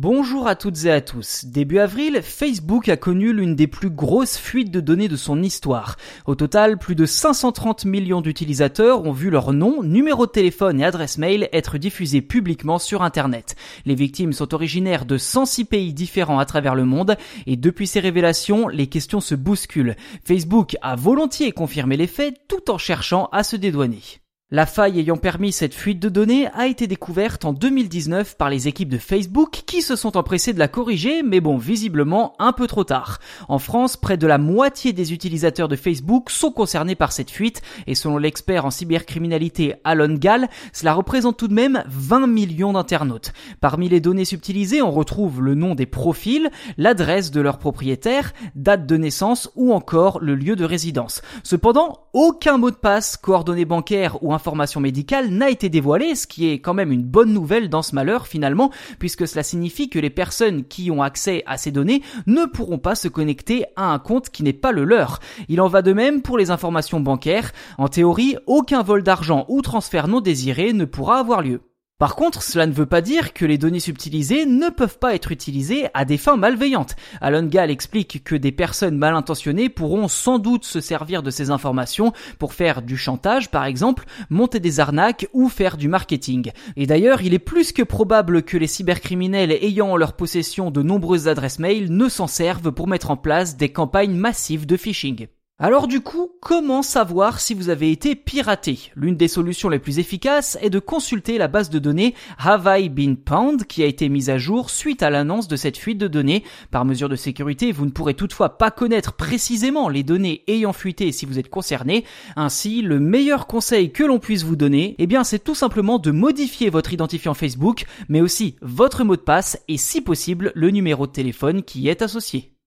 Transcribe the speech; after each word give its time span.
Bonjour 0.00 0.46
à 0.46 0.54
toutes 0.54 0.84
et 0.84 0.92
à 0.92 1.00
tous. 1.00 1.44
Début 1.44 1.80
avril, 1.80 2.20
Facebook 2.22 2.88
a 2.88 2.96
connu 2.96 3.32
l'une 3.32 3.56
des 3.56 3.66
plus 3.66 3.90
grosses 3.90 4.38
fuites 4.38 4.70
de 4.70 4.78
données 4.78 5.08
de 5.08 5.16
son 5.16 5.42
histoire. 5.42 5.96
Au 6.24 6.36
total, 6.36 6.78
plus 6.78 6.94
de 6.94 7.04
530 7.04 7.84
millions 7.84 8.20
d'utilisateurs 8.20 9.04
ont 9.04 9.10
vu 9.10 9.28
leur 9.28 9.52
nom, 9.52 9.82
numéro 9.82 10.26
de 10.26 10.30
téléphone 10.30 10.80
et 10.80 10.84
adresse 10.84 11.18
mail 11.18 11.48
être 11.52 11.78
diffusés 11.78 12.22
publiquement 12.22 12.78
sur 12.78 13.02
Internet. 13.02 13.56
Les 13.86 13.96
victimes 13.96 14.32
sont 14.32 14.54
originaires 14.54 15.04
de 15.04 15.18
106 15.18 15.64
pays 15.64 15.92
différents 15.92 16.38
à 16.38 16.46
travers 16.46 16.76
le 16.76 16.84
monde 16.84 17.16
et 17.48 17.56
depuis 17.56 17.88
ces 17.88 17.98
révélations, 17.98 18.68
les 18.68 18.86
questions 18.86 19.18
se 19.20 19.34
bousculent. 19.34 19.96
Facebook 20.24 20.76
a 20.80 20.94
volontiers 20.94 21.50
confirmé 21.50 21.96
les 21.96 22.06
faits 22.06 22.36
tout 22.46 22.70
en 22.70 22.78
cherchant 22.78 23.28
à 23.32 23.42
se 23.42 23.56
dédouaner. 23.56 24.20
La 24.50 24.64
faille 24.64 24.98
ayant 24.98 25.18
permis 25.18 25.52
cette 25.52 25.74
fuite 25.74 26.00
de 26.00 26.08
données 26.08 26.48
a 26.54 26.68
été 26.68 26.86
découverte 26.86 27.44
en 27.44 27.52
2019 27.52 28.38
par 28.38 28.48
les 28.48 28.66
équipes 28.66 28.88
de 28.88 28.96
Facebook 28.96 29.64
qui 29.66 29.82
se 29.82 29.94
sont 29.94 30.16
empressées 30.16 30.54
de 30.54 30.58
la 30.58 30.68
corriger, 30.68 31.22
mais 31.22 31.40
bon, 31.40 31.58
visiblement 31.58 32.32
un 32.38 32.54
peu 32.54 32.66
trop 32.66 32.84
tard. 32.84 33.18
En 33.48 33.58
France, 33.58 33.98
près 33.98 34.16
de 34.16 34.26
la 34.26 34.38
moitié 34.38 34.94
des 34.94 35.12
utilisateurs 35.12 35.68
de 35.68 35.76
Facebook 35.76 36.30
sont 36.30 36.50
concernés 36.50 36.94
par 36.94 37.12
cette 37.12 37.30
fuite, 37.30 37.60
et 37.86 37.94
selon 37.94 38.16
l'expert 38.16 38.64
en 38.64 38.70
cybercriminalité 38.70 39.74
Alon 39.84 40.14
Gall, 40.14 40.48
cela 40.72 40.94
représente 40.94 41.36
tout 41.36 41.48
de 41.48 41.52
même 41.52 41.84
20 41.86 42.26
millions 42.26 42.72
d'internautes. 42.72 43.34
Parmi 43.60 43.90
les 43.90 44.00
données 44.00 44.24
subtilisées, 44.24 44.80
on 44.80 44.92
retrouve 44.92 45.42
le 45.42 45.56
nom 45.56 45.74
des 45.74 45.84
profils, 45.84 46.48
l'adresse 46.78 47.30
de 47.30 47.42
leur 47.42 47.58
propriétaire, 47.58 48.32
date 48.54 48.86
de 48.86 48.96
naissance 48.96 49.50
ou 49.56 49.74
encore 49.74 50.20
le 50.20 50.34
lieu 50.34 50.56
de 50.56 50.64
résidence. 50.64 51.20
Cependant, 51.42 52.07
aucun 52.20 52.58
mot 52.58 52.72
de 52.72 52.76
passe, 52.76 53.16
coordonnées 53.16 53.64
bancaires 53.64 54.20
ou 54.24 54.32
information 54.32 54.80
médicale 54.80 55.28
n'a 55.28 55.50
été 55.50 55.68
dévoilée, 55.68 56.16
ce 56.16 56.26
qui 56.26 56.48
est 56.50 56.58
quand 56.58 56.74
même 56.74 56.90
une 56.90 57.04
bonne 57.04 57.32
nouvelle 57.32 57.68
dans 57.68 57.82
ce 57.82 57.94
malheur 57.94 58.26
finalement, 58.26 58.72
puisque 58.98 59.28
cela 59.28 59.44
signifie 59.44 59.88
que 59.88 60.00
les 60.00 60.10
personnes 60.10 60.64
qui 60.64 60.90
ont 60.90 61.00
accès 61.00 61.44
à 61.46 61.56
ces 61.58 61.70
données 61.70 62.02
ne 62.26 62.44
pourront 62.44 62.78
pas 62.78 62.96
se 62.96 63.06
connecter 63.06 63.66
à 63.76 63.92
un 63.92 64.00
compte 64.00 64.30
qui 64.30 64.42
n'est 64.42 64.52
pas 64.52 64.72
le 64.72 64.82
leur. 64.82 65.20
Il 65.48 65.60
en 65.60 65.68
va 65.68 65.80
de 65.80 65.92
même 65.92 66.20
pour 66.20 66.38
les 66.38 66.50
informations 66.50 66.98
bancaires. 66.98 67.52
En 67.78 67.86
théorie, 67.86 68.36
aucun 68.46 68.82
vol 68.82 69.04
d'argent 69.04 69.44
ou 69.46 69.62
transfert 69.62 70.08
non 70.08 70.20
désiré 70.20 70.72
ne 70.72 70.86
pourra 70.86 71.20
avoir 71.20 71.40
lieu. 71.40 71.60
Par 71.98 72.14
contre, 72.14 72.44
cela 72.44 72.68
ne 72.68 72.72
veut 72.72 72.86
pas 72.86 73.00
dire 73.00 73.32
que 73.32 73.44
les 73.44 73.58
données 73.58 73.80
subtilisées 73.80 74.46
ne 74.46 74.68
peuvent 74.68 75.00
pas 75.00 75.16
être 75.16 75.32
utilisées 75.32 75.88
à 75.94 76.04
des 76.04 76.16
fins 76.16 76.36
malveillantes. 76.36 76.94
Alon 77.20 77.46
Gall 77.46 77.72
explique 77.72 78.22
que 78.22 78.36
des 78.36 78.52
personnes 78.52 78.96
mal 78.96 79.16
intentionnées 79.16 79.68
pourront 79.68 80.06
sans 80.06 80.38
doute 80.38 80.64
se 80.64 80.80
servir 80.80 81.24
de 81.24 81.32
ces 81.32 81.50
informations 81.50 82.12
pour 82.38 82.54
faire 82.54 82.82
du 82.82 82.96
chantage 82.96 83.50
par 83.50 83.64
exemple, 83.64 84.04
monter 84.30 84.60
des 84.60 84.78
arnaques 84.78 85.26
ou 85.32 85.48
faire 85.48 85.76
du 85.76 85.88
marketing. 85.88 86.52
Et 86.76 86.86
d'ailleurs, 86.86 87.22
il 87.22 87.34
est 87.34 87.40
plus 87.40 87.72
que 87.72 87.82
probable 87.82 88.44
que 88.44 88.56
les 88.56 88.68
cybercriminels 88.68 89.50
ayant 89.50 89.90
en 89.90 89.96
leur 89.96 90.12
possession 90.12 90.70
de 90.70 90.82
nombreuses 90.82 91.26
adresses 91.26 91.58
mail 91.58 91.92
ne 91.92 92.08
s'en 92.08 92.28
servent 92.28 92.70
pour 92.70 92.86
mettre 92.86 93.10
en 93.10 93.16
place 93.16 93.56
des 93.56 93.72
campagnes 93.72 94.14
massives 94.14 94.66
de 94.66 94.76
phishing. 94.76 95.26
Alors 95.60 95.88
du 95.88 96.00
coup, 96.00 96.30
comment 96.40 96.82
savoir 96.82 97.40
si 97.40 97.52
vous 97.52 97.68
avez 97.68 97.90
été 97.90 98.14
piraté? 98.14 98.92
L'une 98.94 99.16
des 99.16 99.26
solutions 99.26 99.68
les 99.68 99.80
plus 99.80 99.98
efficaces 99.98 100.56
est 100.62 100.70
de 100.70 100.78
consulter 100.78 101.36
la 101.36 101.48
base 101.48 101.68
de 101.68 101.80
données 101.80 102.14
Have 102.38 102.72
I 102.78 102.88
Been 102.88 103.16
Pwned 103.16 103.64
qui 103.64 103.82
a 103.82 103.86
été 103.86 104.08
mise 104.08 104.30
à 104.30 104.38
jour 104.38 104.70
suite 104.70 105.02
à 105.02 105.10
l'annonce 105.10 105.48
de 105.48 105.56
cette 105.56 105.76
fuite 105.76 105.98
de 105.98 106.06
données. 106.06 106.44
Par 106.70 106.84
mesure 106.84 107.08
de 107.08 107.16
sécurité, 107.16 107.72
vous 107.72 107.86
ne 107.86 107.90
pourrez 107.90 108.14
toutefois 108.14 108.56
pas 108.56 108.70
connaître 108.70 109.14
précisément 109.14 109.88
les 109.88 110.04
données 110.04 110.44
ayant 110.46 110.72
fuité 110.72 111.10
si 111.10 111.26
vous 111.26 111.40
êtes 111.40 111.50
concerné. 111.50 112.04
Ainsi, 112.36 112.80
le 112.80 113.00
meilleur 113.00 113.48
conseil 113.48 113.90
que 113.90 114.04
l'on 114.04 114.20
puisse 114.20 114.44
vous 114.44 114.54
donner, 114.54 114.94
eh 114.98 115.08
bien 115.08 115.24
c'est 115.24 115.42
tout 115.42 115.56
simplement 115.56 115.98
de 115.98 116.12
modifier 116.12 116.70
votre 116.70 116.92
identifiant 116.92 117.34
Facebook, 117.34 117.84
mais 118.08 118.20
aussi 118.20 118.54
votre 118.62 119.02
mot 119.02 119.16
de 119.16 119.22
passe 119.22 119.58
et 119.66 119.76
si 119.76 120.02
possible 120.02 120.52
le 120.54 120.70
numéro 120.70 121.08
de 121.08 121.12
téléphone 121.12 121.64
qui 121.64 121.80
y 121.80 121.88
est 121.88 122.00
associé. 122.00 122.52